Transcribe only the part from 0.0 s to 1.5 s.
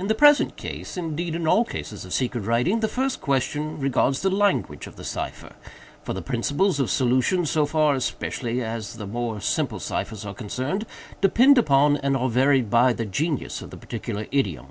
"In the present case—indeed in